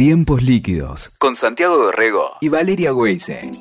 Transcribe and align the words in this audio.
Tiempos 0.00 0.42
líquidos 0.42 1.10
con 1.18 1.36
Santiago 1.36 1.76
Dorrego 1.76 2.38
y 2.40 2.48
Valeria 2.48 2.94
Weise. 2.94 3.60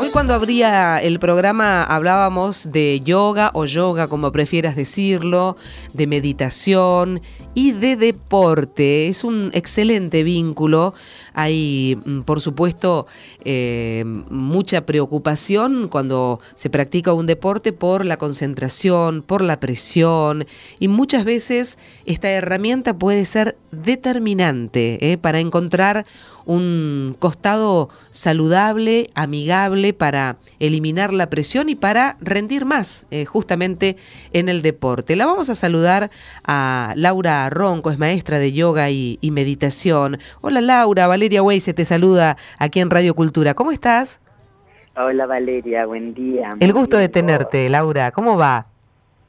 Hoy 0.00 0.10
cuando 0.10 0.34
abría 0.34 0.98
el 0.98 1.20
programa 1.20 1.84
hablábamos 1.84 2.72
de 2.72 3.00
yoga 3.00 3.50
o 3.54 3.64
yoga, 3.64 4.08
como 4.08 4.32
prefieras 4.32 4.74
decirlo, 4.74 5.56
de 5.92 6.06
meditación 6.06 7.22
y 7.54 7.72
de 7.72 7.96
deporte. 7.96 9.06
Es 9.06 9.22
un 9.22 9.50
excelente 9.54 10.24
vínculo. 10.24 10.94
Hay, 11.32 11.98
mm, 12.04 12.20
por 12.22 12.40
supuesto, 12.40 13.06
eh, 13.44 14.04
mucha 14.30 14.84
preocupación 14.84 15.88
cuando 15.88 16.40
se 16.56 16.70
practica 16.70 17.12
un 17.12 17.26
deporte 17.26 17.72
por 17.72 18.04
la 18.04 18.16
concentración, 18.16 19.22
por 19.22 19.42
la 19.42 19.60
presión 19.60 20.46
y 20.80 20.88
muchas 20.88 21.24
veces 21.24 21.78
esta 22.04 22.30
herramienta 22.30 22.98
puede 22.98 23.24
ser 23.24 23.56
determinante 23.70 25.12
eh, 25.12 25.18
para 25.18 25.38
encontrar 25.38 26.04
un 26.46 27.16
costado 27.18 27.88
saludable, 28.10 29.08
amigable 29.14 29.92
para 29.92 30.36
eliminar 30.60 31.12
la 31.12 31.30
presión 31.30 31.68
y 31.68 31.74
para 31.74 32.16
rendir 32.20 32.64
más 32.64 33.06
eh, 33.10 33.24
justamente 33.24 33.96
en 34.32 34.48
el 34.48 34.62
deporte. 34.62 35.16
La 35.16 35.26
vamos 35.26 35.50
a 35.50 35.54
saludar 35.54 36.10
a 36.44 36.92
Laura 36.96 37.48
Ronco, 37.50 37.90
es 37.90 37.98
maestra 37.98 38.38
de 38.38 38.52
yoga 38.52 38.90
y, 38.90 39.18
meditación. 39.34 40.18
Hola 40.42 40.60
Laura, 40.60 41.08
Valeria 41.08 41.42
se 41.60 41.74
te 41.74 41.84
saluda 41.84 42.36
aquí 42.58 42.80
en 42.80 42.90
Radio 42.90 43.14
Cultura. 43.14 43.54
¿Cómo 43.54 43.72
estás? 43.72 44.20
Hola 44.96 45.26
Valeria, 45.26 45.86
buen 45.86 46.14
día. 46.14 46.54
El 46.60 46.72
gusto 46.72 46.96
de 46.96 47.08
tenerte, 47.08 47.68
Laura. 47.68 48.12
¿Cómo 48.12 48.36
va? 48.36 48.66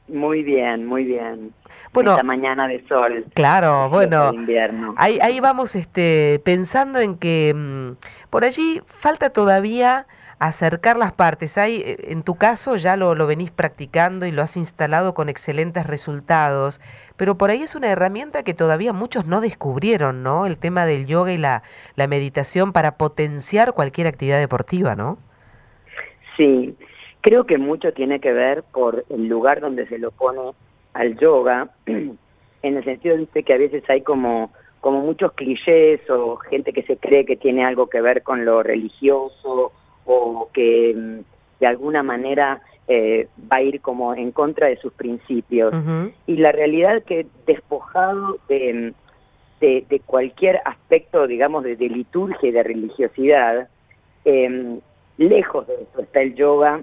Muy 0.08 0.44
bien, 0.44 0.86
muy 0.86 1.04
bien. 1.04 1.52
Bueno, 1.96 2.12
esta 2.12 2.22
mañana 2.22 2.68
de 2.68 2.86
sol. 2.86 3.24
Claro, 3.34 3.88
bueno. 3.90 4.32
Invierno. 4.32 4.94
Ahí, 4.96 5.18
ahí 5.22 5.40
vamos 5.40 5.74
este, 5.74 6.40
pensando 6.44 7.00
en 7.00 7.18
que 7.18 7.52
mm, 7.54 8.28
por 8.30 8.44
allí 8.44 8.80
falta 8.86 9.30
todavía 9.30 10.06
acercar 10.38 10.96
las 10.98 11.12
partes. 11.12 11.56
Hay, 11.56 11.76
eh, 11.76 11.96
en 12.12 12.22
tu 12.22 12.34
caso 12.34 12.76
ya 12.76 12.96
lo, 12.96 13.14
lo, 13.14 13.26
venís 13.26 13.50
practicando 13.50 14.26
y 14.26 14.32
lo 14.32 14.42
has 14.42 14.56
instalado 14.56 15.14
con 15.14 15.28
excelentes 15.28 15.86
resultados, 15.86 16.80
pero 17.16 17.38
por 17.38 17.50
ahí 17.50 17.62
es 17.62 17.74
una 17.74 17.88
herramienta 17.88 18.42
que 18.42 18.52
todavía 18.52 18.92
muchos 18.92 19.26
no 19.26 19.40
descubrieron, 19.40 20.22
¿no? 20.22 20.46
El 20.46 20.58
tema 20.58 20.84
del 20.84 21.06
yoga 21.06 21.32
y 21.32 21.38
la, 21.38 21.62
la 21.94 22.06
meditación 22.06 22.72
para 22.72 22.98
potenciar 22.98 23.72
cualquier 23.72 24.06
actividad 24.06 24.38
deportiva, 24.38 24.94
¿no? 24.94 25.18
Sí, 26.36 26.76
Creo 27.26 27.42
que 27.42 27.58
mucho 27.58 27.92
tiene 27.92 28.20
que 28.20 28.32
ver 28.32 28.62
por 28.62 29.04
el 29.10 29.26
lugar 29.26 29.60
donde 29.60 29.88
se 29.88 29.98
lo 29.98 30.12
pone 30.12 30.52
al 30.96 31.16
yoga, 31.18 31.70
en 31.86 32.18
el 32.62 32.84
sentido 32.84 33.16
de 33.16 33.42
que 33.42 33.52
a 33.52 33.58
veces 33.58 33.88
hay 33.88 34.00
como, 34.00 34.50
como 34.80 35.00
muchos 35.00 35.32
clichés 35.32 36.00
o 36.10 36.36
gente 36.36 36.72
que 36.72 36.82
se 36.82 36.96
cree 36.96 37.24
que 37.24 37.36
tiene 37.36 37.64
algo 37.64 37.88
que 37.88 38.00
ver 38.00 38.22
con 38.22 38.44
lo 38.44 38.62
religioso 38.62 39.72
o 40.04 40.48
que 40.52 40.94
mm, 40.96 41.60
de 41.60 41.66
alguna 41.66 42.02
manera 42.02 42.60
eh, 42.88 43.28
va 43.50 43.56
a 43.56 43.62
ir 43.62 43.80
como 43.80 44.14
en 44.14 44.32
contra 44.32 44.68
de 44.68 44.76
sus 44.76 44.92
principios. 44.92 45.74
Y 46.26 46.36
la 46.36 46.52
realidad 46.52 47.02
que 47.02 47.26
despojado 47.46 48.38
de, 48.48 48.94
de, 49.60 50.02
cualquier 50.06 50.60
aspecto, 50.64 51.26
digamos, 51.26 51.64
de, 51.64 51.76
liturgia 51.76 52.48
y 52.48 52.52
de 52.52 52.62
religiosidad, 52.62 53.68
eh, 54.24 54.78
lejos 55.18 55.66
de 55.66 55.74
eso 55.74 56.00
está 56.00 56.20
el 56.20 56.34
yoga 56.34 56.82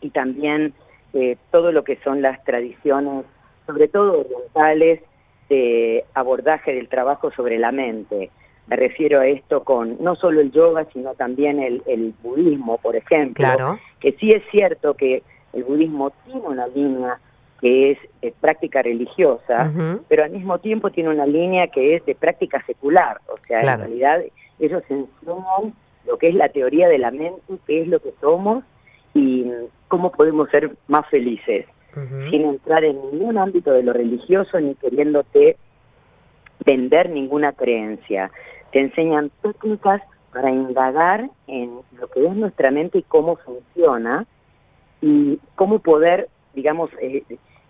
y 0.00 0.10
también 0.10 0.72
eh, 1.12 1.36
todo 1.50 1.72
lo 1.72 1.84
que 1.84 1.96
son 1.96 2.22
las 2.22 2.42
tradiciones, 2.44 3.24
sobre 3.66 3.88
todo 3.88 4.20
orientales, 4.20 5.00
de 5.48 6.04
abordaje 6.14 6.74
del 6.74 6.88
trabajo 6.88 7.30
sobre 7.30 7.58
la 7.58 7.72
mente. 7.72 8.30
Me 8.66 8.76
refiero 8.76 9.20
a 9.20 9.26
esto 9.28 9.62
con 9.62 9.96
no 10.02 10.16
solo 10.16 10.40
el 10.40 10.50
yoga, 10.50 10.86
sino 10.92 11.14
también 11.14 11.60
el, 11.60 11.82
el 11.86 12.14
budismo, 12.22 12.78
por 12.78 12.96
ejemplo, 12.96 13.34
claro. 13.34 13.78
que 14.00 14.12
sí 14.12 14.30
es 14.30 14.42
cierto 14.50 14.94
que 14.94 15.22
el 15.52 15.62
budismo 15.62 16.12
tiene 16.24 16.40
una 16.40 16.66
línea 16.66 17.20
que 17.60 17.92
es 17.92 17.98
de 18.20 18.34
práctica 18.38 18.82
religiosa, 18.82 19.70
pero 20.08 20.24
al 20.24 20.30
mismo 20.30 20.58
tiempo 20.58 20.90
tiene 20.90 21.10
una 21.10 21.26
línea 21.26 21.68
que 21.68 21.96
es 21.96 22.04
de 22.04 22.14
práctica 22.14 22.62
secular, 22.66 23.20
o 23.28 23.36
sea, 23.38 23.58
en 23.58 23.80
realidad 23.80 24.20
ellos 24.58 24.82
enseñan 24.88 25.74
lo 26.06 26.18
que 26.18 26.28
es 26.28 26.34
la 26.34 26.48
teoría 26.50 26.88
de 26.88 26.98
la 26.98 27.10
mente, 27.10 27.40
qué 27.66 27.82
es 27.82 27.88
lo 27.88 28.00
que 28.00 28.12
somos 28.20 28.62
y 29.14 29.46
cómo 29.88 30.12
podemos 30.12 30.50
ser 30.50 30.70
más 30.86 31.08
felices, 31.08 31.66
sin 32.30 32.44
entrar 32.44 32.84
en 32.84 32.96
ningún 33.10 33.38
ámbito 33.38 33.72
de 33.72 33.82
lo 33.82 33.92
religioso 33.92 34.60
ni 34.60 34.74
queriéndote 34.74 35.56
vender 36.64 37.08
ninguna 37.10 37.52
creencia. 37.52 38.30
Te 38.72 38.80
enseñan 38.80 39.30
técnicas 39.42 40.02
para 40.32 40.50
indagar 40.50 41.30
en 41.46 41.78
lo 41.98 42.08
que 42.08 42.26
es 42.26 42.34
nuestra 42.34 42.70
mente 42.70 42.98
y 42.98 43.02
cómo 43.02 43.36
funciona 43.36 44.26
y 45.00 45.38
cómo 45.54 45.78
poder, 45.78 46.28
digamos, 46.54 46.90
eh, 47.00 47.22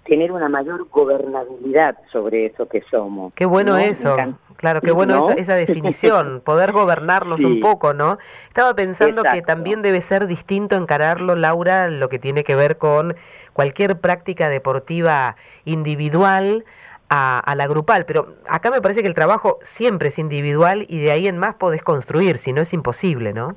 tener 0.07 0.33
una 0.33 0.49
mayor 0.49 0.89
gobernabilidad 0.91 1.97
sobre 2.13 2.47
eso 2.47 2.69
que 2.69 2.83
somos. 2.91 3.33
Qué 3.35 3.45
bueno 3.45 3.77
eso. 3.77 4.17
Claro, 4.57 4.81
qué 4.81 4.91
bueno 4.91 5.31
esa, 5.37 5.55
definición, 5.55 6.41
poder 6.45 6.73
gobernarnos 6.73 7.45
un 7.45 7.61
poco, 7.61 7.93
¿no? 7.93 8.17
Estaba 8.49 8.75
pensando 8.75 9.23
que 9.23 9.43
también 9.43 9.83
debe 9.83 10.01
ser 10.01 10.27
distinto 10.27 10.77
encararlo, 10.77 11.37
Laura, 11.37 11.89
lo 11.91 12.09
que 12.09 12.19
tiene 12.19 12.43
que 12.43 12.55
ver 12.55 12.79
con 12.79 13.15
cualquier 13.53 14.01
práctica 14.01 14.49
deportiva 14.49 15.37
individual 15.67 16.65
a, 17.11 17.39
a, 17.39 17.55
la 17.55 17.67
grupal, 17.67 18.05
pero 18.07 18.35
acá 18.49 18.71
me 18.71 18.81
parece 18.81 19.03
que 19.03 19.09
el 19.09 19.15
trabajo 19.15 19.59
siempre 19.61 20.09
es 20.09 20.19
individual 20.19 20.87
y 20.89 20.99
de 21.01 21.11
ahí 21.11 21.29
en 21.29 21.39
más 21.39 21.55
podés 21.55 21.83
construir, 21.83 22.39
si 22.39 22.53
no 22.53 22.63
es 22.63 22.73
imposible, 22.73 23.33
¿no? 23.33 23.57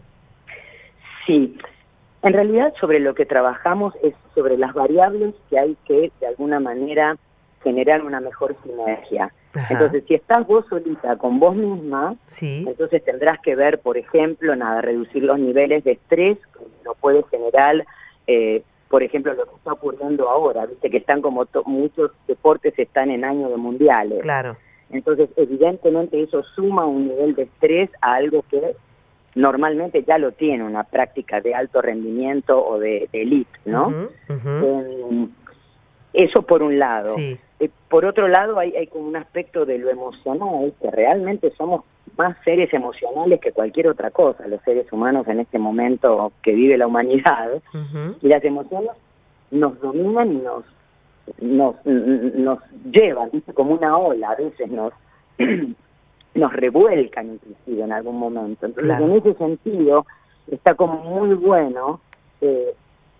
Sí, 1.26 1.58
en 2.22 2.34
realidad 2.34 2.74
sobre 2.80 3.00
lo 3.00 3.16
que 3.16 3.26
trabajamos 3.26 3.94
es 4.04 4.14
sobre 4.36 4.58
las 4.58 4.74
variables 4.74 5.36
que 5.50 5.60
hay 5.60 5.78
que 5.86 6.12
de 6.20 6.28
alguna 6.28 6.60
manera 6.60 7.18
generar 7.64 8.04
una 8.04 8.20
mejor 8.20 8.56
sinergia. 8.64 9.32
Entonces, 9.70 10.04
si 10.08 10.14
estás 10.14 10.46
vos 10.46 10.66
solita 10.70 11.16
con 11.18 11.40
vos 11.40 11.56
misma, 11.56 12.16
entonces 12.42 13.04
tendrás 13.04 13.40
que 13.42 13.56
ver, 13.56 13.80
por 13.80 13.98
ejemplo, 13.98 14.56
nada, 14.56 14.82
reducir 14.82 15.24
los 15.24 15.40
niveles 15.40 15.84
de 15.84 15.94
estrés 15.94 16.38
que 16.38 16.66
no 16.86 16.94
puede 16.94 17.24
generar, 17.32 17.86
eh, 18.28 18.62
por 18.90 19.02
ejemplo, 19.02 19.34
lo 19.34 19.46
que 19.46 19.56
está 19.56 19.74
ocurriendo 19.74 20.30
ahora, 20.30 20.66
viste 20.68 20.90
que 20.90 20.98
están 20.98 21.22
como 21.22 21.48
muchos 21.66 22.12
deportes 22.28 22.78
están 22.78 23.10
en 23.10 23.26
año 23.26 23.50
de 23.50 23.58
mundiales. 23.58 24.22
Claro. 24.22 24.56
Entonces, 24.92 25.30
evidentemente 25.36 26.22
eso 26.22 26.44
suma 26.56 26.86
un 26.86 27.08
nivel 27.08 27.36
de 27.36 27.44
estrés 27.44 27.90
a 28.02 28.16
algo 28.16 28.44
que 28.50 28.76
normalmente 29.36 30.04
ya 30.04 30.18
lo 30.18 30.32
tiene 30.32 30.64
una 30.64 30.84
práctica 30.84 31.42
de 31.42 31.54
alto 31.54 31.82
rendimiento 31.82 32.66
o 32.66 32.80
de, 32.80 33.08
elite, 33.14 33.60
¿no? 33.66 34.10
Em, 34.28 35.30
eso 36.14 36.42
por 36.42 36.64
un 36.64 36.80
lado. 36.80 37.16
Eh, 37.18 37.70
por 37.88 38.06
otro 38.06 38.28
lado, 38.28 38.58
hay, 38.58 38.76
hay 38.76 38.88
como 38.88 39.08
un 39.08 39.16
aspecto 39.16 39.66
de 39.66 39.78
lo 39.78 39.90
emocional, 39.90 40.74
que 40.82 40.90
realmente 40.92 41.52
somos 41.58 41.84
más 42.18 42.36
seres 42.44 42.74
emocionales 42.74 43.40
que 43.40 43.52
cualquier 43.52 43.88
otra 43.88 44.12
cosa, 44.12 44.48
los 44.48 44.62
seres 44.64 44.92
humanos 44.92 45.28
en 45.28 45.40
este 45.40 45.60
momento 45.60 46.32
que 46.42 46.54
vive 46.54 46.78
la 46.78 46.88
humanidad, 46.88 47.62
y 48.22 48.28
las 48.28 48.44
emociones 48.44 48.92
nos 49.52 49.80
dominan 49.80 50.32
y 50.34 50.38
nos 50.38 50.66
nos, 51.42 51.76
nos 51.86 52.60
llevan, 52.92 53.30
como 53.54 53.74
una 53.74 53.98
ola, 53.98 54.32
a 54.32 54.36
veces 54.36 54.70
nos 54.70 54.94
nos 56.36 56.54
revuelcan 56.54 57.34
inclusive 57.34 57.84
en 57.84 57.92
algún 57.92 58.20
momento. 58.20 58.66
Entonces, 58.66 59.00
en 59.00 59.12
ese 59.14 59.34
sentido, 59.36 60.06
está 60.48 60.76
como 60.76 61.04
muy 61.04 61.34
bueno 61.34 62.02
eh, 62.42 62.74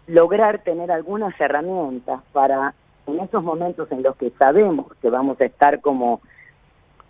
lograr 0.08 0.60
tener 0.64 0.92
algunas 0.92 1.40
herramientas 1.40 2.22
para 2.32 2.74
en 3.08 3.20
esos 3.20 3.44
momentos 3.44 3.92
en 3.92 4.04
los 4.04 4.16
que 4.16 4.30
sabemos 4.32 4.88
que 5.02 5.10
vamos 5.10 5.40
a 5.42 5.46
estar 5.46 5.82
como 5.82 6.22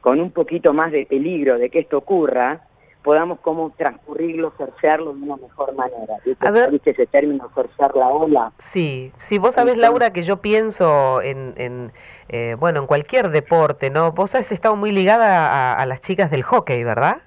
con 0.01 0.19
un 0.19 0.31
poquito 0.31 0.73
más 0.73 0.91
de 0.91 1.05
peligro 1.05 1.57
de 1.57 1.69
que 1.69 1.79
esto 1.79 1.97
ocurra, 1.97 2.61
podamos 3.03 3.39
como 3.39 3.69
transcurrirlo, 3.71 4.51
cercearlo 4.57 5.13
de 5.13 5.21
una 5.21 5.37
mejor 5.37 5.73
manera. 5.73 6.17
A 6.39 6.51
ver, 6.51 6.71
¿Viste 6.71 6.91
ese 6.91 7.07
término, 7.07 7.49
cercear 7.55 7.95
la 7.95 8.07
ola? 8.07 8.51
Sí, 8.57 9.11
sí, 9.17 9.37
vos 9.37 9.55
sabés, 9.55 9.77
Laura, 9.77 10.11
que 10.11 10.23
yo 10.23 10.37
pienso 10.37 11.21
en, 11.21 11.53
en 11.57 11.91
eh, 12.27 12.55
bueno, 12.59 12.81
en 12.81 12.87
cualquier 12.87 13.29
deporte, 13.29 13.89
¿no? 13.89 14.11
Vos 14.11 14.35
has 14.35 14.51
estado 14.51 14.75
muy 14.75 14.91
ligada 14.91 15.73
a, 15.75 15.85
las 15.85 16.01
chicas 16.01 16.29
del 16.29 16.43
hockey, 16.43 16.83
¿verdad? 16.83 17.17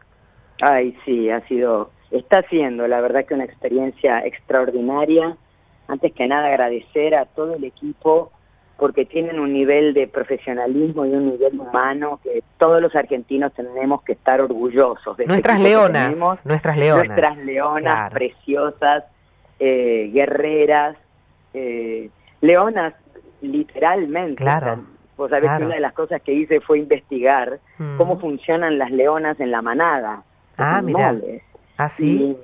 Ay, 0.61 0.97
sí, 1.05 1.31
ha 1.31 1.41
sido, 1.49 1.91
está 2.11 2.43
siendo, 2.43 2.87
la 2.87 3.01
verdad 3.01 3.25
que 3.25 3.35
una 3.35 3.45
experiencia 3.45 4.21
extraordinaria. 4.21 5.37
Antes 5.89 6.13
que 6.13 6.27
nada 6.27 6.47
agradecer 6.47 7.15
a 7.15 7.25
todo 7.25 7.57
el 7.57 7.65
equipo 7.65 8.31
porque 8.77 9.05
tienen 9.05 9.39
un 9.39 9.53
nivel 9.53 9.95
de 9.95 10.09
profesionalismo 10.09 11.07
y 11.07 11.11
un 11.11 11.31
nivel 11.31 11.61
humano 11.61 12.19
que 12.23 12.43
todos 12.59 12.81
los 12.83 12.95
argentinos 12.97 13.53
tenemos 13.53 14.03
que 14.03 14.13
estar 14.13 14.41
orgullosos 14.41 15.17
de. 15.17 15.27
Nuestras 15.27 15.61
leonas, 15.61 16.45
nuestras 16.45 16.77
leonas. 16.77 17.07
Nuestras 17.07 17.45
leonas 17.45 18.13
preciosas, 18.13 19.05
eh, 19.59 20.11
guerreras, 20.13 20.97
eh, 21.55 22.11
leonas 22.41 22.95
literalmente. 23.41 24.43
Claro. 24.43 24.85
Vos 25.17 25.31
sabés 25.31 25.51
que 25.59 25.65
una 25.65 25.75
de 25.75 25.81
las 25.81 25.93
cosas 25.93 26.23
que 26.23 26.33
hice 26.33 26.61
fue 26.61 26.79
investigar 26.79 27.61
mm. 27.79 27.97
cómo 27.97 28.19
funcionan 28.19 28.79
las 28.79 28.91
leonas 28.91 29.39
en 29.41 29.51
la 29.51 29.63
manada. 29.63 30.23
Ah, 30.59 30.81
mira. 30.83 31.15
Ah, 31.77 31.89
sí. 31.89 32.37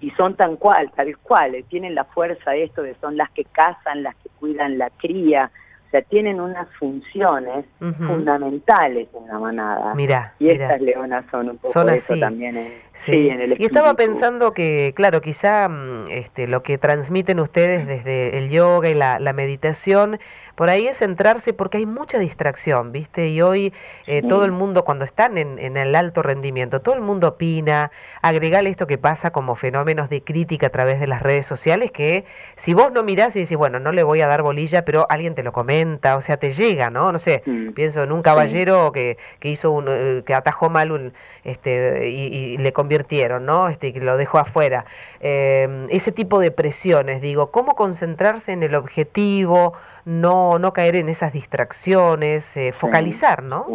Y, 0.00 0.10
son 0.12 0.36
tan 0.36 0.56
cual, 0.56 0.90
tal 0.94 1.16
cual, 1.18 1.64
tienen 1.68 1.94
la 1.94 2.04
fuerza 2.04 2.54
esto 2.54 2.82
de 2.82 2.94
son 2.96 3.16
las 3.16 3.30
que 3.30 3.44
cazan, 3.44 4.02
las 4.02 4.14
que 4.16 4.28
cuidan 4.38 4.76
la 4.76 4.90
cría, 4.90 5.50
sea, 5.94 6.02
tienen 6.02 6.40
unas 6.40 6.66
funciones 6.76 7.64
fundamentales 7.78 9.08
en 9.14 9.26
la 9.28 9.38
manada. 9.38 9.94
Mira, 9.94 10.34
y 10.40 10.50
estas 10.50 10.80
leonas 10.80 11.24
son 11.30 11.50
un 11.50 11.58
poco 11.58 11.72
son 11.72 11.88
así. 11.88 12.18
también 12.18 12.56
en, 12.56 12.68
sí. 12.92 13.28
en 13.28 13.40
el 13.40 13.60
Y 13.60 13.64
estaba 13.64 13.94
pensando 13.94 14.52
que, 14.52 14.92
claro, 14.96 15.20
quizá 15.20 15.68
mm, 15.68 16.06
este, 16.10 16.48
lo 16.48 16.64
que 16.64 16.78
transmiten 16.78 17.38
ustedes 17.38 17.86
desde 17.86 18.38
el 18.38 18.50
yoga 18.50 18.88
y 18.88 18.94
la, 18.94 19.32
meditación, 19.34 20.18
por 20.54 20.68
ahí 20.68 20.86
es 20.86 20.98
centrarse 20.98 21.52
porque 21.52 21.78
hay 21.78 21.86
mucha 21.86 22.18
distracción, 22.18 22.92
¿viste? 22.92 23.28
Y 23.28 23.42
hoy 23.42 23.72
eh, 24.06 24.22
todo 24.22 24.44
el 24.44 24.52
mundo, 24.52 24.84
cuando 24.84 25.04
están 25.04 25.38
en, 25.38 25.58
en, 25.58 25.76
el 25.76 25.94
alto 25.94 26.22
rendimiento, 26.22 26.80
todo 26.80 26.94
el 26.94 27.00
mundo 27.00 27.28
opina, 27.28 27.90
agregale 28.22 28.70
esto 28.70 28.86
que 28.86 28.96
pasa 28.96 29.32
como 29.32 29.56
fenómenos 29.56 30.08
de 30.08 30.22
crítica 30.22 30.68
a 30.68 30.70
través 30.70 31.00
de 31.00 31.08
las 31.08 31.22
redes 31.22 31.46
sociales, 31.46 31.90
que 31.90 32.24
si 32.54 32.74
vos 32.74 32.92
no 32.92 33.02
mirás 33.02 33.34
y 33.34 33.40
decís, 33.40 33.56
bueno, 33.56 33.80
no 33.80 33.90
le 33.92 34.04
voy 34.04 34.20
a 34.20 34.28
dar 34.28 34.42
bolilla, 34.42 34.84
pero 34.84 35.06
alguien 35.10 35.34
te 35.34 35.42
lo 35.42 35.52
comenta, 35.52 35.83
o 36.16 36.20
sea, 36.20 36.36
te 36.36 36.50
llega, 36.50 36.90
¿no? 36.90 37.12
No 37.12 37.18
sé, 37.18 37.42
mm. 37.46 37.72
pienso 37.72 38.02
en 38.02 38.12
un 38.12 38.22
caballero 38.22 38.92
que, 38.92 39.16
que 39.40 39.50
hizo 39.50 39.70
un, 39.70 39.86
eh, 39.88 40.22
que 40.24 40.34
atajó 40.34 40.70
mal 40.70 40.92
un, 40.92 41.12
este, 41.44 42.08
y, 42.08 42.58
le 42.58 42.72
convirtieron, 42.72 43.44
¿no? 43.46 43.68
Este, 43.68 43.92
que 43.92 44.00
lo 44.00 44.16
dejó 44.16 44.38
afuera. 44.38 44.84
Eh, 45.20 45.84
ese 45.90 46.12
tipo 46.12 46.40
de 46.40 46.50
presiones, 46.50 47.20
digo, 47.20 47.50
¿cómo 47.50 47.74
concentrarse 47.74 48.52
en 48.52 48.62
el 48.62 48.74
objetivo, 48.74 49.74
no, 50.04 50.58
no 50.58 50.72
caer 50.72 50.96
en 50.96 51.08
esas 51.08 51.32
distracciones, 51.32 52.56
eh, 52.56 52.72
focalizar, 52.72 53.42
¿no? 53.42 53.66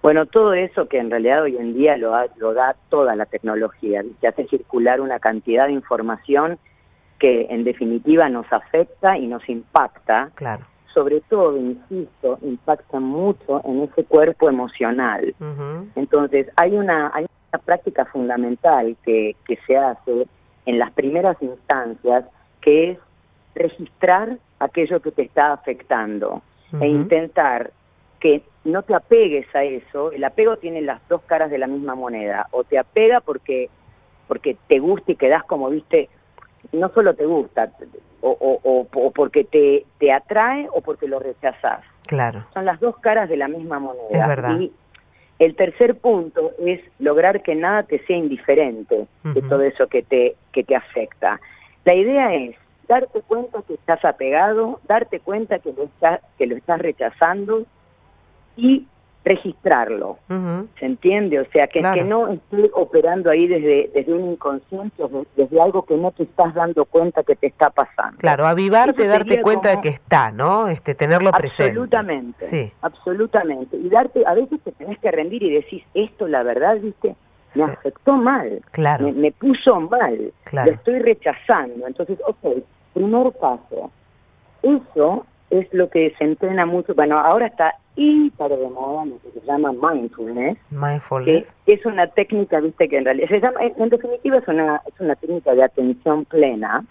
Bueno, 0.00 0.26
todo 0.26 0.54
eso 0.54 0.88
que 0.88 0.98
en 0.98 1.10
realidad 1.10 1.42
hoy 1.42 1.56
en 1.56 1.74
día 1.74 1.96
lo, 1.96 2.14
lo 2.36 2.54
da 2.54 2.76
toda 2.88 3.16
la 3.16 3.26
tecnología, 3.26 4.02
que 4.20 4.28
hace 4.28 4.46
circular 4.46 5.00
una 5.00 5.18
cantidad 5.18 5.66
de 5.66 5.72
información 5.72 6.58
que 7.18 7.46
en 7.50 7.64
definitiva 7.64 8.28
nos 8.28 8.50
afecta 8.52 9.18
y 9.18 9.26
nos 9.26 9.48
impacta. 9.48 10.30
Claro 10.36 10.64
sobre 10.98 11.20
todo, 11.20 11.56
insisto, 11.56 12.40
impacta 12.42 12.98
mucho 12.98 13.62
en 13.64 13.84
ese 13.84 14.02
cuerpo 14.02 14.48
emocional. 14.48 15.32
Entonces, 15.94 16.48
hay 16.56 16.72
una, 16.76 17.12
hay 17.14 17.24
una 17.52 17.62
práctica 17.64 18.04
fundamental 18.06 18.96
que, 19.04 19.36
que 19.46 19.56
se 19.64 19.76
hace 19.76 20.26
en 20.66 20.78
las 20.80 20.90
primeras 20.90 21.40
instancias, 21.40 22.24
que 22.60 22.90
es 22.90 22.98
registrar 23.54 24.38
aquello 24.58 24.98
que 25.00 25.12
te 25.12 25.22
está 25.22 25.52
afectando 25.52 26.42
e 26.80 26.88
intentar 26.88 27.70
que 28.18 28.42
no 28.64 28.82
te 28.82 28.96
apegues 28.96 29.46
a 29.54 29.62
eso. 29.62 30.10
El 30.10 30.24
apego 30.24 30.56
tiene 30.56 30.82
las 30.82 31.00
dos 31.08 31.22
caras 31.22 31.48
de 31.48 31.58
la 31.58 31.68
misma 31.68 31.94
moneda. 31.94 32.48
O 32.50 32.64
te 32.64 32.76
apega 32.76 33.20
porque, 33.20 33.70
porque 34.26 34.56
te 34.66 34.80
gusta 34.80 35.12
y 35.12 35.14
quedas 35.14 35.44
como, 35.44 35.70
viste, 35.70 36.08
no 36.72 36.88
solo 36.88 37.14
te 37.14 37.24
gusta, 37.24 37.70
o, 38.20 38.86
o, 38.92 39.10
porque 39.12 39.44
te, 39.44 39.84
te 39.98 40.12
atrae 40.12 40.68
o 40.72 40.80
porque 40.80 41.06
lo 41.08 41.18
rechazas. 41.18 41.84
Claro. 42.06 42.44
Son 42.54 42.64
las 42.64 42.80
dos 42.80 42.96
caras 42.98 43.28
de 43.28 43.36
la 43.36 43.48
misma 43.48 43.78
moneda. 43.78 44.08
Es 44.10 44.26
verdad. 44.26 44.58
Y 44.58 44.72
el 45.38 45.54
tercer 45.54 45.96
punto 45.96 46.52
es 46.58 46.80
lograr 46.98 47.42
que 47.42 47.54
nada 47.54 47.84
te 47.84 48.04
sea 48.06 48.16
indiferente 48.16 49.06
de 49.22 49.42
todo 49.42 49.62
eso 49.62 49.86
que 49.86 50.02
te, 50.02 50.34
que 50.52 50.64
te 50.64 50.74
afecta. 50.74 51.40
La 51.84 51.94
idea 51.94 52.34
es 52.34 52.56
darte 52.88 53.20
cuenta 53.22 53.62
que 53.62 53.74
estás 53.74 54.04
apegado, 54.04 54.80
darte 54.88 55.20
cuenta 55.20 55.58
que 55.58 55.72
lo 55.72 55.84
estás, 55.84 56.20
que 56.38 56.46
lo 56.46 56.56
estás 56.56 56.80
rechazando 56.80 57.64
y 58.56 58.86
registrarlo. 59.28 60.18
¿Se 60.78 60.86
entiende? 60.86 61.40
O 61.40 61.44
sea, 61.50 61.66
que, 61.66 61.80
que 61.80 62.02
no 62.02 62.28
esté 62.28 62.70
operando 62.74 63.30
ahí 63.30 63.46
desde, 63.46 63.90
desde 63.94 64.12
un 64.12 64.32
inconsciente, 64.32 65.02
desde, 65.36 65.60
algo 65.60 65.84
que 65.84 65.96
no 65.96 66.10
te 66.12 66.24
estás 66.24 66.54
dando 66.54 66.84
cuenta 66.86 67.22
que 67.22 67.36
te 67.36 67.48
está 67.48 67.70
pasando. 67.70 68.18
Claro, 68.18 68.46
avivarte, 68.46 69.06
darte 69.06 69.40
cuenta 69.42 69.68
de 69.70 69.80
que 69.80 69.88
está, 69.88 70.30
¿no? 70.30 70.68
Este, 70.68 70.94
tenerlo 70.94 71.30
presente. 71.32 71.70
Absolutamente. 71.70 72.44
Sí. 72.44 72.72
Absolutamente. 72.80 73.76
Y 73.76 73.88
darte, 73.88 74.24
a 74.26 74.34
veces 74.34 74.60
te 74.62 74.72
tenés 74.72 74.98
que 74.98 75.10
rendir 75.10 75.42
y 75.42 75.50
decís, 75.50 75.84
esto 75.94 76.26
la 76.26 76.42
verdad, 76.42 76.76
viste, 76.80 77.14
me 77.54 77.62
afectó 77.64 78.14
mal. 78.14 78.62
Claro. 78.72 79.12
Me, 79.12 79.32
puso 79.32 79.80
mal. 79.80 80.32
Lo 80.52 80.70
estoy 80.70 80.98
rechazando. 81.00 81.86
Entonces, 81.86 82.18
ok, 82.26 82.62
primer 82.94 83.32
paso. 83.32 83.90
Eso 84.62 85.26
es 85.50 85.72
lo 85.72 85.88
que 85.88 86.14
se 86.18 86.24
entrena 86.24 86.66
mucho. 86.66 86.94
Bueno, 86.94 87.18
ahora 87.18 87.46
está 87.46 87.74
hiper 87.96 88.50
de 88.50 88.68
moda 88.68 89.06
lo 89.06 89.18
que 89.20 89.40
se 89.40 89.46
llama 89.46 89.72
mindfulness. 89.72 90.58
Mindfulness. 90.70 91.56
Que 91.66 91.74
es 91.74 91.84
una 91.86 92.06
técnica, 92.06 92.60
viste, 92.60 92.88
que 92.88 92.98
en 92.98 93.04
realidad 93.04 93.28
se 93.28 93.40
llama, 93.40 93.60
en 93.62 93.88
definitiva 93.88 94.38
es 94.38 94.48
una, 94.48 94.82
es 94.86 95.00
una 95.00 95.16
técnica 95.16 95.54
de 95.54 95.64
atención 95.64 96.24
plena. 96.24 96.84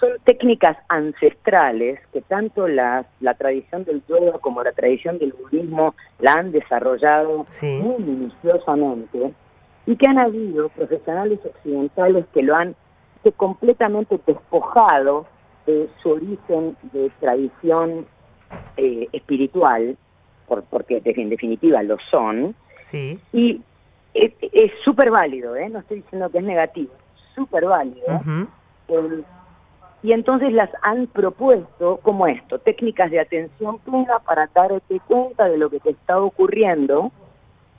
Son 0.00 0.10
técnicas 0.24 0.76
ancestrales 0.88 2.00
que 2.12 2.22
tanto 2.22 2.66
la, 2.66 3.06
la 3.20 3.34
tradición 3.34 3.84
del 3.84 4.02
yoga 4.08 4.38
como 4.40 4.62
la 4.62 4.72
tradición 4.72 5.18
del 5.18 5.32
budismo 5.32 5.94
la 6.18 6.32
han 6.34 6.50
desarrollado 6.50 7.46
muy 7.62 8.02
minuciosamente 8.02 9.32
y 9.86 9.96
que 9.96 10.08
han 10.08 10.18
habido 10.18 10.68
profesionales 10.70 11.38
occidentales 11.44 12.26
que 12.32 12.42
lo 12.42 12.56
han 12.56 12.74
que 13.22 13.32
completamente 13.32 14.18
despojado 14.26 15.26
de 15.66 15.88
su 16.02 16.10
origen 16.10 16.76
de 16.92 17.10
tradición 17.20 18.06
eh, 18.76 19.08
espiritual, 19.12 19.96
por, 20.46 20.62
porque 20.64 21.02
en 21.04 21.30
definitiva 21.30 21.82
lo 21.82 21.98
son, 22.10 22.54
sí. 22.76 23.18
y 23.32 23.60
es 24.14 24.72
súper 24.84 25.10
válido, 25.10 25.56
¿eh? 25.56 25.68
no 25.68 25.78
estoy 25.78 25.98
diciendo 25.98 26.30
que 26.30 26.38
es 26.38 26.44
negativo, 26.44 26.92
súper 27.34 27.64
válido. 27.64 28.06
Em, 28.88 29.22
y 30.02 30.12
entonces 30.12 30.52
las 30.52 30.70
han 30.82 31.06
propuesto 31.06 31.98
como 32.02 32.26
esto, 32.26 32.58
técnicas 32.58 33.10
de 33.10 33.20
atención 33.20 33.78
plena 33.78 34.18
para 34.18 34.48
darte 34.52 35.00
cuenta 35.06 35.48
de 35.48 35.56
lo 35.56 35.70
que 35.70 35.78
te 35.78 35.90
está 35.90 36.18
ocurriendo 36.18 37.12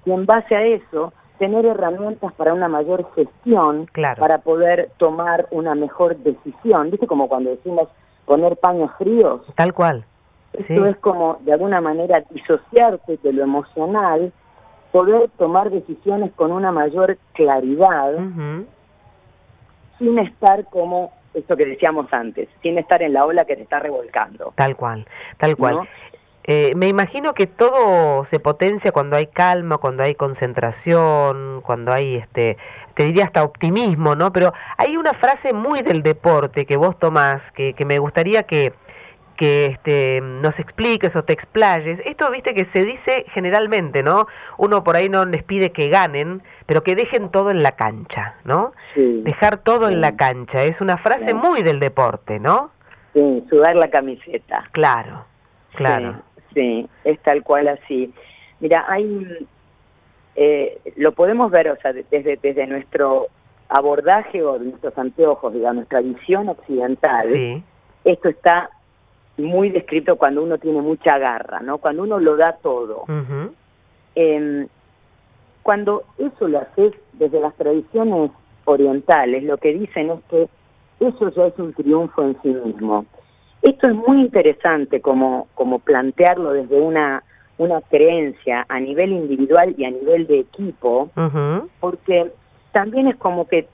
y 0.06 0.12
en 0.12 0.26
base 0.26 0.56
a 0.56 0.64
eso 0.64 1.14
tener 1.40 1.66
herramientas 1.66 2.32
para 2.34 2.54
una 2.54 2.68
mayor 2.68 3.08
gestión, 3.16 3.88
para 4.18 4.40
poder 4.40 4.92
tomar 4.98 5.48
una 5.52 5.76
mejor 5.76 6.18
decisión. 6.18 6.92
¿Viste? 6.92 7.08
Como 7.08 7.28
cuando 7.28 7.50
decimos 7.50 7.90
poner 8.26 8.58
paños 8.58 8.92
fríos. 8.98 9.42
Tal 9.56 9.74
cual. 9.74 10.06
Esto 10.54 10.86
es 10.86 10.98
como, 10.98 11.38
de 11.42 11.54
alguna 11.54 11.82
manera, 11.82 12.24
disociarte 12.30 13.18
de 13.24 13.34
lo 13.34 13.44
emocional, 13.44 14.32
poder 14.92 15.30
tomar 15.38 15.72
decisiones 15.72 16.32
con 16.34 16.52
una 16.52 16.72
mayor 16.72 17.18
claridad, 17.34 18.14
sin 19.98 20.20
estar 20.20 20.66
como 20.66 21.12
esto 21.34 21.58
que 21.58 21.66
decíamos 21.66 22.06
antes, 22.14 22.48
sin 22.62 22.78
estar 22.78 23.02
en 23.02 23.14
la 23.14 23.26
ola 23.26 23.46
que 23.46 23.56
te 23.56 23.64
está 23.64 23.80
revolcando. 23.80 24.54
Tal 24.56 24.76
cual, 24.76 25.08
tal 25.38 25.58
cual. 25.58 25.80
Eh, 26.46 26.74
me 26.76 26.88
imagino 26.88 27.34
que 27.34 27.48
todo 27.48 28.26
se 28.26 28.40
potencia 28.40 28.92
cuando 28.92 29.16
hay 29.16 29.28
calma, 29.28 29.78
cuando 29.78 30.04
hay 30.04 30.14
concentración, 30.14 31.62
cuando 31.62 31.94
hay, 31.94 32.16
este, 32.16 32.58
te 32.96 33.04
diría 33.04 33.24
hasta 33.24 33.44
optimismo, 33.44 34.16
¿no? 34.16 34.34
Pero 34.34 34.52
hay 34.78 34.98
una 34.98 35.14
frase 35.14 35.54
muy 35.54 35.82
del 35.84 36.04
deporte 36.04 36.66
que 36.66 36.76
vos 36.76 37.00
tomás, 37.00 37.52
que, 37.54 37.74
que 37.74 37.86
me 37.86 37.98
gustaría 38.00 38.44
que, 38.44 38.74
que 39.38 39.68
este, 39.68 40.22
nos 40.22 40.60
expliques 40.60 41.16
o 41.16 41.24
te 41.24 41.34
explayes. 41.34 42.02
Esto, 42.06 42.30
viste, 42.30 42.54
que 42.54 42.66
se 42.66 42.84
dice 42.84 43.24
generalmente, 43.28 44.04
¿no? 44.04 44.28
Uno 44.58 44.84
por 44.84 44.96
ahí 44.96 45.10
no 45.10 45.26
les 45.26 45.44
pide 45.44 45.72
que 45.72 45.90
ganen, 45.90 46.44
pero 46.66 46.84
que 46.84 46.96
dejen 46.96 47.30
todo 47.30 47.52
en 47.52 47.64
la 47.64 47.74
cancha, 47.74 48.36
¿no? 48.44 48.74
Dejar 48.96 49.58
todo 49.58 49.88
en 49.88 50.02
la 50.02 50.16
cancha. 50.16 50.64
Es 50.64 50.82
una 50.82 50.98
frase 50.98 51.34
muy 51.34 51.64
del 51.64 51.80
deporte, 51.80 52.40
¿no? 52.40 52.72
Sí, 53.14 53.46
sudar 53.50 53.76
la 53.76 53.90
camiseta. 53.90 54.64
Claro, 54.72 55.26
claro. 55.76 56.22
Sí, 56.54 56.88
es 57.04 57.20
tal 57.20 57.44
cual 57.44 57.68
así. 57.68 58.14
Mira, 58.60 58.86
hay, 58.88 59.48
eh, 60.36 60.80
lo 60.96 61.12
podemos 61.14 61.52
ver, 61.52 61.70
o 61.70 61.76
sea, 61.78 61.94
desde, 61.94 62.38
desde 62.38 62.68
nuestro 62.68 63.28
abordaje 63.70 64.44
o 64.44 64.60
de 64.60 64.66
nuestros 64.66 64.98
anteojos, 64.98 65.54
digamos, 65.54 65.76
nuestra 65.76 66.02
visión 66.02 66.50
occidental, 66.50 67.24
sí. 67.24 67.64
esto 68.06 68.30
está 68.30 68.70
muy 69.38 69.70
descrito 69.70 70.16
cuando 70.18 70.44
uno 70.44 70.58
tiene 70.58 70.82
mucha 70.82 71.18
garra, 71.18 71.60
¿no? 71.62 71.80
Cuando 71.80 72.04
uno 72.04 72.20
lo 72.20 72.38
da 72.38 72.54
todo. 72.54 73.06
Em, 74.16 74.68
cuando 75.64 76.04
eso 76.18 76.48
lo 76.48 76.60
haces 76.60 77.00
desde 77.14 77.40
las 77.40 77.56
tradiciones 77.56 78.32
orientales, 78.66 79.44
lo 79.44 79.58
que 79.58 79.74
dicen 79.74 80.12
es 80.12 80.20
que 80.30 80.50
eso 81.00 81.30
ya 81.30 81.48
es 81.48 81.58
un 81.58 81.74
triunfo 81.74 82.22
en 82.22 82.42
sí 82.42 82.50
mismo. 82.50 83.06
Esto 83.64 83.88
es 83.88 83.96
muy 83.96 84.22
interesante 84.22 85.00
como, 85.00 85.48
como 85.56 85.80
plantearlo 85.80 86.52
desde 86.52 86.80
una, 86.80 87.24
una 87.58 87.80
creencia 87.82 88.66
a 88.68 88.80
nivel 88.80 89.14
individual 89.14 89.74
y 89.78 89.86
a 89.86 89.92
nivel 89.92 90.28
de 90.28 90.40
equipo, 90.40 91.10
porque 91.80 92.30
también 92.74 93.08
es 93.08 93.16
como 93.16 93.48
que 93.48 93.68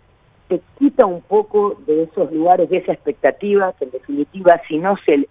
te 0.48 0.62
quita 0.77 1.08
un 1.08 1.22
poco 1.22 1.75
de 1.88 2.03
esos 2.03 2.31
lugares, 2.31 2.69
de 2.69 2.77
esa 2.77 2.93
expectativa, 2.93 3.74
que 3.74 3.86
en 3.86 3.91
definitiva 3.91 4.62
si 4.67 4.77
no 4.77 4.96
se 5.05 5.27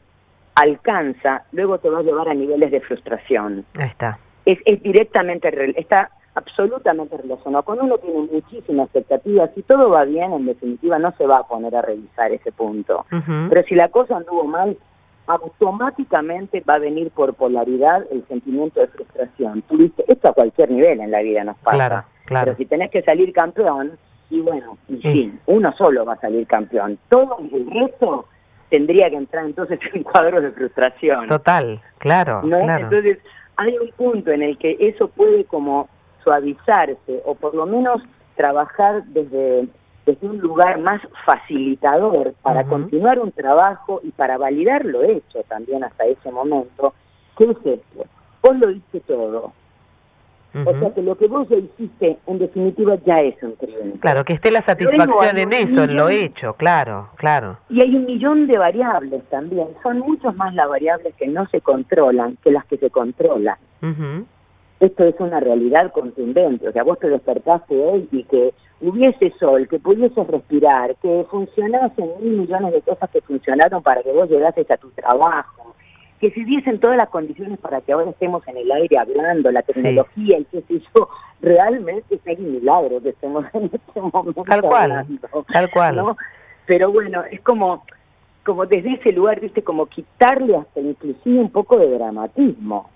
alcanza, 0.57 1.45
luego 1.53 1.79
te 1.79 1.89
va 1.89 2.01
a 2.01 2.03
llevar 2.03 2.29
a 2.29 2.35
niveles 2.35 2.73
de 2.73 2.81
frustración. 2.81 3.65
Ahí 3.79 3.87
está. 3.87 4.19
Es, 4.45 4.59
es 4.65 4.83
directamente, 4.83 5.49
está 5.79 6.11
absolutamente 6.35 7.17
relacionado. 7.17 7.65
Cuando 7.65 7.85
uno 7.85 7.99
tiene 7.99 8.29
muchísimas 8.33 8.87
expectativas, 8.87 9.51
si 9.55 9.63
todo 9.63 9.91
va 9.91 10.05
bien, 10.05 10.33
en 10.33 10.47
definitiva 10.47 10.99
no 10.99 11.13
se 11.17 11.27
va 11.27 11.39
a 11.39 11.47
poner 11.49 11.75
a 11.75 11.83
revisar 11.83 12.33
ese 12.33 12.53
punto. 12.53 13.07
Pero 13.49 13.63
si 13.65 13.75
la 13.75 13.89
cosa 13.89 14.17
anduvo 14.17 14.45
mal, 14.45 14.77
automáticamente 15.27 16.63
va 16.69 16.75
a 16.75 16.79
venir 16.79 17.11
por 17.11 17.35
polaridad 17.35 18.05
el 18.11 18.27
sentimiento 18.29 18.81
de 18.81 18.87
frustración. 18.89 19.63
Tuviste, 19.63 20.05
esto 20.09 20.31
a 20.31 20.33
cualquier 20.33 20.71
nivel 20.71 21.01
en 21.01 21.11
la 21.11 21.21
vida 21.21 21.45
nos 21.45 21.59
pasa. 21.59 21.77
Claro, 21.77 22.05
claro. 22.25 22.45
Pero 22.47 22.57
si 22.57 22.67
tenés 22.67 22.91
que 22.91 23.03
salir 23.03 23.33
campeón, 23.33 23.99
y 24.31 24.41
bueno, 24.41 24.79
en 24.89 25.01
fin, 25.01 25.41
uno 25.47 25.73
solo 25.77 26.05
va 26.05 26.15
a 26.15 26.21
salir 26.21 26.47
campeón. 26.47 26.99
Todo 27.09 27.39
el 27.53 27.71
resto 27.71 28.27
tendría 28.71 29.11
que 29.11 29.17
entrar 29.17 29.45
entonces 29.45 29.79
en 29.93 30.03
cuadros 30.03 30.43
de 30.43 30.51
frustración. 30.53 31.27
Total, 31.27 31.81
claro, 31.99 32.43
claro. 32.43 32.85
Entonces, 32.85 33.19
hay 33.57 33.77
un 33.77 33.91
punto 33.97 34.31
en 34.31 34.43
el 34.43 34.57
que 34.57 34.77
eso 34.81 35.09
puede 35.09 35.45
como 35.45 35.89
suavizarse 36.29 37.23
o 37.25 37.35
por 37.35 37.55
lo 37.55 37.65
menos 37.65 38.03
trabajar 38.37 39.03
desde, 39.07 39.67
desde 40.05 40.29
un 40.29 40.39
lugar 40.39 40.79
más 40.79 41.01
facilitador 41.25 42.35
para 42.43 42.65
continuar 42.65 43.19
un 43.19 43.33
trabajo 43.33 44.01
y 44.05 44.11
para 44.11 44.37
validar 44.37 44.85
lo 44.85 45.03
hecho 45.03 45.43
también 45.49 45.85
hasta 45.85 46.05
ese 46.05 46.31
momento, 46.31 46.93
¿qué 47.39 47.45
es 47.45 47.57
esto? 47.57 48.05
Vos 48.43 48.59
lo 48.59 48.69
dice 48.69 49.01
todo. 49.07 49.53
O 50.55 50.79
sea 50.79 50.93
que 50.95 51.03
lo 51.03 51.15
que 51.17 51.29
vos 51.29 51.47
ya 51.49 51.57
hiciste, 51.57 52.19
en 52.27 52.39
definitiva, 52.39 52.97
ya 53.07 53.21
es 53.21 53.41
un 53.43 53.55
triunfo. 53.57 54.01
Claro, 54.01 54.25
que 54.25 54.33
esté 54.33 54.51
la 54.51 54.61
satisfacción 54.61 55.39
en 55.39 55.53
eso, 55.53 55.85
en 55.85 55.95
lo 55.95 56.09
hecho, 56.09 56.55
claro, 56.55 57.11
claro. 57.17 57.59
Y 57.69 57.83
hay 57.83 57.95
un 57.95 58.07
millón 58.07 58.47
de 58.47 58.59
variables 58.59 59.23
también. 59.29 59.69
Son 59.83 59.99
muchos 59.99 60.35
más 60.37 60.55
las 60.55 60.69
variables 60.69 61.15
que 61.17 61.29
no 61.29 61.47
se 61.49 61.61
controlan 61.61 62.37
que 62.43 62.51
las 62.51 62.65
que 62.65 62.79
se 62.79 62.91
controlan 62.91 63.57
esto 64.81 65.05
es 65.05 65.15
una 65.19 65.41
realidad 65.41 65.93
contundente. 65.93 66.69
O 66.69 66.73
sea, 66.73 66.85
vos 66.85 66.99
te 66.99 67.09
despertaste 67.09 67.77
hoy 67.77 68.09
y 68.13 68.25
que 68.25 68.55
hubiese 68.81 69.33
sol, 69.39 69.67
que 69.69 69.79
pudieses 69.79 70.27
respirar, 70.27 70.95
que 70.97 71.27
funcionasen 71.31 72.11
mil 72.21 72.41
millones 72.41 72.73
de 72.73 72.83
cosas 72.83 73.11
que 73.11 73.21
funcionaron 73.23 73.83
para 73.83 74.03
que 74.03 74.13
vos 74.13 74.29
llegases 74.31 74.71
a 74.71 74.77
tu 74.77 74.89
trabajo, 74.91 75.75
que 76.21 76.31
se 76.31 76.45
diesen 76.45 76.79
todas 76.79 76.97
las 76.97 77.09
condiciones 77.09 77.59
para 77.59 77.81
que 77.81 77.93
ahora 77.93 78.11
estemos 78.11 78.47
en 78.47 78.57
el 78.59 78.71
aire 78.71 78.99
hablando, 78.99 79.51
la 79.51 79.63
tecnología, 79.63 80.37
el 80.37 80.47
qué 80.47 80.63
sé 80.63 80.81
yo, 80.95 81.09
realmente 81.41 82.21
es 82.25 82.39
un 82.39 82.53
milagro 82.53 83.01
que 83.03 83.11
estemos 83.11 83.45
en 83.53 83.71
este 83.73 84.01
momento 84.01 84.45
Tal 84.45 84.63
cual, 84.63 85.07
tal 85.53 85.71
cual. 85.71 86.17
Pero 86.67 86.93
bueno, 86.93 87.25
es 87.31 87.41
como 87.41 87.85
como 88.49 88.65
desde 88.65 88.95
ese 88.95 89.13
lugar, 89.13 89.41
viste, 89.41 89.63
como 89.63 89.85
quitarle 89.85 90.57
hasta 90.57 90.81
inclusive 90.81 91.39
un 91.39 91.51
poco 91.51 91.79
de 91.79 91.91
dramatismo. 91.91 92.89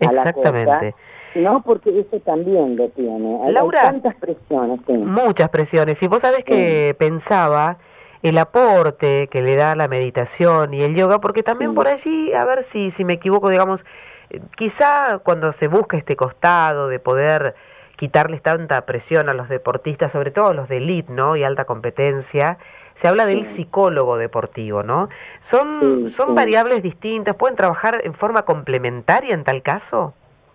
exactamente. 0.00 0.96
¿No? 1.36 1.62
Porque 1.62 1.96
eso 1.96 2.18
también 2.24 2.74
lo 2.74 2.88
tiene. 2.88 3.38
Hay, 3.44 3.52
Laura, 3.52 3.82
tantas 3.82 4.16
presiones. 4.16 4.80
Muchas 4.88 5.48
presiones. 5.50 6.02
Y 6.02 6.08
vos 6.08 6.22
sabés 6.22 6.42
que 6.42 6.96
pensaba 6.98 7.78
el 8.24 8.36
aporte 8.36 9.28
que 9.28 9.42
le 9.42 9.54
da 9.54 9.76
la 9.76 9.86
meditación 9.86 10.74
y 10.74 10.82
el 10.82 10.96
yoga, 10.96 11.20
porque 11.20 11.44
también 11.44 11.72
por 11.72 11.86
allí, 11.86 12.34
a 12.34 12.44
ver 12.44 12.64
si, 12.64 12.90
si 12.90 13.04
me 13.04 13.12
equivoco, 13.12 13.48
digamos, 13.48 13.86
eh, 14.30 14.40
quizá 14.56 15.20
cuando 15.20 15.52
se 15.52 15.68
busca 15.68 15.96
este 15.96 16.16
costado 16.16 16.88
de 16.88 16.98
poder 16.98 17.54
quitarles 17.94 18.42
tanta 18.42 18.86
presión 18.86 19.28
a 19.28 19.34
los 19.34 19.48
deportistas, 19.48 20.10
sobre 20.10 20.32
todo 20.32 20.48
a 20.48 20.54
los 20.54 20.68
de 20.68 20.78
elite, 20.78 21.12
¿no? 21.12 21.36
Y 21.36 21.44
alta 21.44 21.64
competencia. 21.64 22.58
Se 23.00 23.08
habla 23.08 23.24
del 23.24 23.44
psicólogo 23.44 24.18
deportivo, 24.18 24.82
¿no? 24.82 25.08
¿Son, 25.38 26.10
son 26.10 26.34
variables 26.34 26.82
distintas? 26.82 27.34
¿Pueden 27.34 27.56
trabajar 27.56 28.02
en 28.04 28.12
forma 28.12 28.42
complementaria 28.42 29.32
en 29.32 29.42
tal 29.42 29.62
caso? 29.62 30.12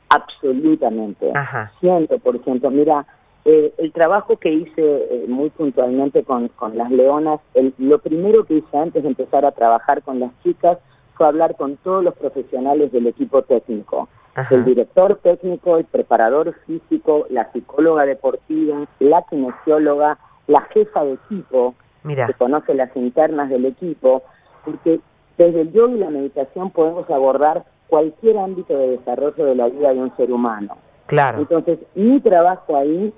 Absolutamente. 0.09 1.31
Ajá. 1.33 1.71
100%. 1.81 2.69
Mira, 2.69 3.07
eh, 3.45 3.73
el 3.79 3.91
trabajo 3.91 4.37
que 4.37 4.53
hice 4.53 4.73
eh, 4.77 5.25
muy 5.27 5.49
puntualmente 5.49 6.23
con, 6.23 6.49
con 6.49 6.77
las 6.77 6.91
leonas, 6.91 7.39
lo 7.79 7.97
primero 7.97 8.45
que 8.45 8.57
hice 8.57 8.77
antes 8.77 9.01
de 9.01 9.09
empezar 9.09 9.43
a 9.43 9.51
trabajar 9.51 10.03
con 10.03 10.19
las 10.19 10.29
chicas 10.43 10.77
fue 11.15 11.25
hablar 11.25 11.55
con 11.55 11.77
todos 11.77 12.03
los 12.03 12.13
profesionales 12.13 12.91
del 12.91 13.07
equipo 13.07 13.41
técnico 13.41 14.07
el 14.51 14.65
director 14.65 15.17
técnico, 15.23 15.77
el 15.77 15.85
preparador 15.85 16.53
físico, 16.67 17.25
la 17.29 17.51
psicóloga 17.53 18.05
deportiva, 18.05 18.85
la 18.99 19.23
kinesióloga, 19.29 20.19
la 20.47 20.61
jefa 20.73 21.05
de 21.05 21.13
equipo, 21.13 21.73
que 22.05 22.33
conoce 22.37 22.73
las 22.73 22.95
internas 22.95 23.49
del 23.49 23.65
equipo, 23.65 24.23
porque 24.63 24.99
desde 25.37 25.61
el 25.61 25.71
yoga 25.71 25.93
y 25.93 25.99
la 25.99 26.09
meditación 26.09 26.71
podemos 26.71 27.09
abordar 27.09 27.65
cualquier 27.87 28.37
ámbito 28.37 28.77
de 28.77 28.97
desarrollo 28.97 29.45
de 29.45 29.55
la 29.55 29.67
vida 29.67 29.93
de 29.93 29.99
un 29.99 30.15
ser 30.15 30.31
humano. 30.31 30.77
Claro. 31.07 31.39
Entonces, 31.39 31.79
mi 31.93 32.19
trabajo 32.19 32.75
ahí, 32.75 33.13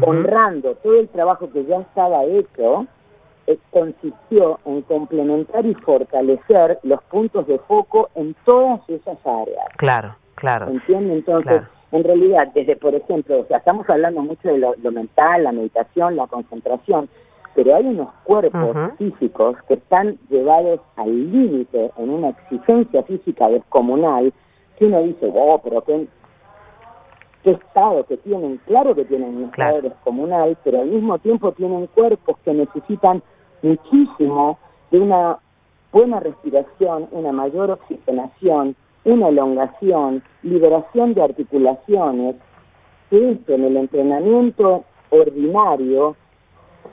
honrando 0.00 0.74
todo 0.76 0.98
el 0.98 1.08
trabajo 1.08 1.50
que 1.50 1.64
ya 1.64 1.78
estaba 1.78 2.24
hecho, 2.24 2.86
consistió 3.70 4.58
en 4.64 4.82
complementar 4.82 5.64
y 5.66 5.74
fortalecer 5.74 6.78
los 6.82 7.02
puntos 7.04 7.46
de 7.46 7.58
foco 7.60 8.10
en 8.14 8.34
todas 8.44 8.80
esas 8.88 9.18
áreas. 9.24 9.66
Claro, 9.76 10.16
claro. 10.34 10.68
¿Entiende? 10.68 11.14
Entonces, 11.14 11.62
en 11.92 12.04
realidad, 12.04 12.48
desde, 12.54 12.76
por 12.76 12.94
ejemplo, 12.94 13.40
o 13.40 13.46
sea, 13.46 13.58
estamos 13.58 13.88
hablando 13.88 14.22
mucho 14.22 14.48
de 14.48 14.58
lo, 14.58 14.74
mental, 14.90 15.44
la 15.44 15.52
meditación, 15.52 16.16
la 16.16 16.26
concentración, 16.26 17.08
pero 17.56 17.74
hay 17.74 17.86
unos 17.86 18.10
cuerpos 18.22 18.76
físicos 18.98 19.56
que 19.66 19.74
están 19.74 20.18
llevados 20.28 20.78
al 20.96 21.32
límite 21.32 21.90
en 21.96 22.10
una 22.10 22.28
exigencia 22.28 23.02
física 23.04 23.48
descomunal, 23.48 24.30
que 24.78 24.84
uno 24.84 25.02
dice, 25.02 25.32
oh, 25.34 25.58
pero 25.64 25.80
qué, 25.80 26.06
qué 27.42 27.52
estado 27.52 28.04
que 28.04 28.18
tienen, 28.18 28.60
claro 28.66 28.94
que 28.94 29.06
tienen 29.06 29.38
un 29.38 29.44
estado 29.44 29.80
descomunal, 29.80 30.58
pero 30.62 30.82
al 30.82 30.88
mismo 30.88 31.18
tiempo 31.18 31.50
tienen 31.52 31.86
cuerpos 31.86 32.36
que 32.44 32.52
necesitan 32.52 33.22
muchísimo 33.62 34.58
de 34.90 34.98
una 34.98 35.38
buena 35.92 36.20
respiración, 36.20 37.08
una 37.10 37.32
mayor 37.32 37.70
oxigenación, 37.70 38.76
una 39.04 39.28
elongación, 39.28 40.22
liberación 40.42 41.14
de 41.14 41.22
articulaciones, 41.22 42.36
que 43.08 43.30
esto 43.30 43.54
en 43.54 43.64
el 43.64 43.78
entrenamiento 43.78 44.84
ordinario 45.08 46.16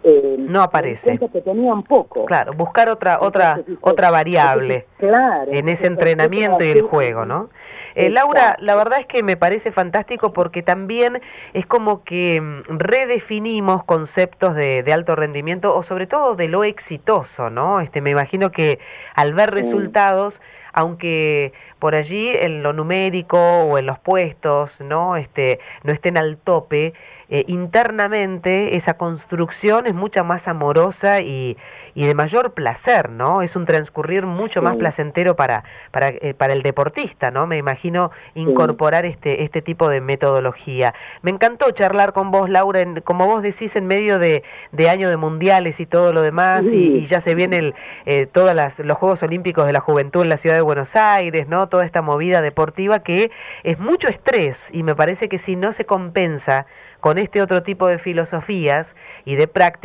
eh, 0.04 0.36
no 0.38 0.62
aparece. 0.62 1.18
Que 1.18 1.42
tenían 1.42 1.84
poco. 1.84 2.26
Claro, 2.26 2.54
buscar 2.54 2.90
otra 2.90 3.20
otra 3.22 3.62
otra 3.82 4.12
variable 4.12 4.86
en 5.00 5.70
ese 5.70 5.88
entrenamiento 5.88 6.64
y 6.64 6.70
el 6.70 6.82
juego, 6.82 7.26
¿no? 7.26 7.50
Eh, 7.96 8.10
Laura, 8.10 8.58
la 8.60 8.76
verdad 8.76 9.00
es 9.00 9.06
que 9.06 9.24
me 9.24 9.38
parece 9.38 9.72
fantástico 9.72 10.34
porque 10.34 10.62
también 10.62 11.22
es 11.54 11.66
como 11.66 12.04
que 12.04 12.42
mm, 12.42 12.78
redefinimos 12.78 13.84
conceptos 13.84 14.56
de, 14.56 14.84
alto 14.94 15.16
rendimiento 15.16 15.76
o 15.76 15.82
sobre 15.82 16.06
todo 16.06 16.36
de 16.36 16.48
lo 16.48 16.64
exitoso, 16.64 17.50
¿no? 17.50 17.80
Este, 17.80 18.02
me 18.02 18.12
imagino 18.12 18.52
que 18.52 18.80
al 19.16 19.34
ver 19.34 19.52
resultados, 19.52 20.42
aunque 20.72 21.54
por 21.80 21.96
allí 21.96 22.30
en 22.30 22.62
lo 22.62 22.74
numérico 22.74 23.40
o 23.40 23.78
en 23.78 23.86
los 23.86 23.98
puestos, 24.00 24.82
¿no? 24.82 25.16
Este, 25.16 25.60
no 25.84 25.92
estén 25.92 26.18
al 26.18 26.38
tope, 26.38 26.94
eh, 27.30 27.44
internamente 27.48 28.76
esa 28.76 28.96
construcción 28.96 29.88
es 29.88 29.93
mucha 29.94 30.24
más 30.24 30.48
amorosa 30.48 31.22
y, 31.22 31.58
y, 31.94 32.06
de 32.06 32.14
mayor 32.14 32.54
placer, 32.54 33.10
¿no? 33.10 33.42
Es 33.42 33.56
un 33.56 33.66
transcurrir 33.66 34.26
mucho 34.26 34.62
más 34.62 34.76
placentero 34.76 35.36
para, 35.36 35.64
para, 35.92 36.10
eh, 36.10 36.34
para, 36.38 36.54
el 36.54 36.64
deportista, 36.64 37.32
¿no? 37.32 37.48
Me 37.48 37.58
imagino 37.58 38.12
incorporar 38.36 39.06
este, 39.06 39.44
este 39.44 39.62
tipo 39.62 39.90
de 39.90 40.02
metodología. 40.02 40.94
Me 41.22 41.32
encantó 41.32 41.72
charlar 41.72 42.14
con 42.14 42.32
vos, 42.32 42.50
Laura, 42.50 42.82
en, 42.82 43.02
como 43.02 43.26
vos 43.26 43.42
decís, 43.42 43.76
en 43.76 43.88
medio 43.88 44.20
de, 44.20 44.44
de 44.72 44.90
año 44.90 45.10
de 45.10 45.18
mundiales 45.18 45.80
y 45.80 45.86
todo 45.86 46.14
lo 46.14 46.22
demás, 46.22 46.66
y, 46.72 47.06
ya 47.06 47.20
se 47.20 47.36
vienen 47.36 47.74
eh, 48.06 48.28
todos 48.32 48.56
los 48.80 48.98
Juegos 48.98 49.24
Olímpicos 49.24 49.66
de 49.66 49.74
la 49.74 49.80
Juventud 49.80 50.22
en 50.22 50.30
la 50.30 50.38
ciudad 50.38 50.56
de 50.56 50.62
Buenos 50.62 50.96
Aires, 50.96 51.48
¿no? 51.48 51.68
Toda 51.68 51.86
esta 51.86 52.02
movida 52.02 52.42
deportiva 52.42 53.00
que 53.00 53.32
es 53.64 53.80
mucho 53.80 54.08
estrés 54.08 54.70
y 54.74 54.84
me 54.84 54.96
parece 54.96 55.30
que 55.30 55.38
si 55.38 55.56
no 55.56 55.74
se 55.74 55.86
compensa 55.86 56.66
con 57.00 57.18
este 57.18 57.42
otro 57.42 57.64
tipo 57.64 57.88
de 57.88 58.00
filosofías 58.00 58.96
y 59.26 59.36
de 59.36 59.48
prácticas, 59.48 59.83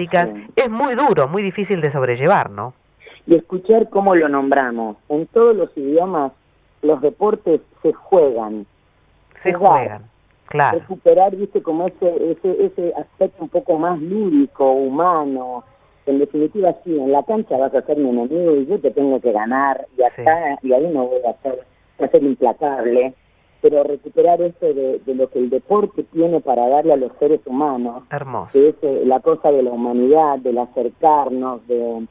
es 0.56 0.70
muy 0.70 0.94
duro, 0.94 1.28
muy 1.28 1.42
difícil 1.42 1.80
de 1.80 1.90
sobrellevar, 1.90 2.50
¿no? 2.50 2.74
Y 3.26 3.34
escuchar 3.34 3.88
cómo 3.90 4.14
lo 4.14 4.28
nombramos. 4.28 4.96
En 5.08 5.26
todos 5.26 5.54
los 5.56 5.76
idiomas, 5.76 6.32
los 6.82 7.00
deportes 7.00 7.60
se 7.82 7.92
juegan. 7.92 8.66
Se 9.34 9.52
juegan, 9.52 10.04
claro. 10.46 10.78
Recuperar, 10.78 11.36
viste, 11.36 11.62
como 11.62 11.86
ese, 11.86 12.32
ese, 12.32 12.66
ese 12.66 12.92
aspecto 12.94 13.42
un 13.42 13.48
poco 13.48 13.78
más 13.78 13.98
lúdico, 14.00 14.72
humano. 14.72 15.64
En 16.06 16.18
definitiva, 16.18 16.74
sí, 16.84 16.98
en 16.98 17.12
la 17.12 17.22
cancha 17.22 17.56
vas 17.58 17.74
a 17.74 17.82
ser 17.82 17.98
mi 17.98 18.08
enemigo 18.08 18.56
y 18.56 18.66
yo 18.66 18.80
te 18.80 18.90
tengo 18.90 19.20
que 19.20 19.32
ganar. 19.32 19.86
Y 19.96 20.02
acá, 20.02 20.58
y 20.62 20.72
ahí 20.72 20.90
no 20.92 21.06
voy 21.06 21.20
a 21.28 21.34
ser, 21.42 21.64
a 22.00 22.08
ser 22.08 22.22
implacable 22.22 23.14
pero 23.60 23.82
recuperar 23.82 24.40
eso 24.42 24.66
de, 24.66 25.00
lo 25.06 25.28
que 25.30 25.38
el 25.38 25.50
deporte 25.50 26.04
tiene 26.04 26.40
para 26.40 26.68
darle 26.68 26.92
a 26.92 26.96
los 26.96 27.12
seres 27.18 27.40
humanos, 27.46 28.04
Hermoso. 28.10 28.58
que 28.58 28.68
es 28.68 28.76
eh, 28.82 29.02
la 29.04 29.20
cosa 29.20 29.50
de 29.50 29.62
la 29.62 29.70
humanidad, 29.70 30.38
del 30.38 30.58
acercarnos, 30.58 31.66
de, 31.66 32.06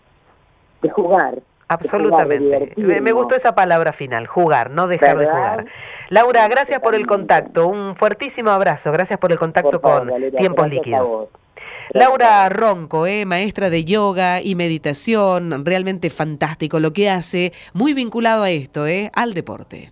de 0.82 0.90
jugar, 0.90 1.42
Absolutamente. 1.70 2.74
Me, 2.78 3.12
gustó 3.12 3.36
esa 3.36 3.54
palabra 3.54 3.92
final, 3.92 4.26
jugar, 4.26 4.72
no 4.72 4.88
dejar 4.88 5.18
de 5.18 5.26
jugar. 5.26 5.66
Laura, 6.10 6.48
gracias 6.48 6.80
por 6.80 6.96
el 6.96 7.06
contacto. 7.06 7.68
Un 7.68 7.96
fuertísimo 7.96 8.52
abrazo. 8.52 8.92
Gracias 8.92 9.20
por 9.20 9.32
el 9.32 9.38
contacto 9.38 9.82
con 9.82 10.10
Tiempos 10.38 10.70
Líquidos. 10.70 11.28
Laura 11.92 12.48
Ronco, 12.50 13.08
eh, 13.08 13.26
maestra 13.26 13.70
de 13.70 13.84
yoga 13.84 14.42
y 14.42 14.56
meditación, 14.56 15.66
realmente 15.66 16.10
fantástico 16.12 16.80
lo 16.80 16.94
que 16.94 17.10
hace, 17.10 17.52
muy 17.74 17.94
vinculado 17.94 18.44
a 18.44 18.52
esto, 18.52 18.86
eh, 18.86 19.10
al 19.14 19.34
deporte. 19.34 19.92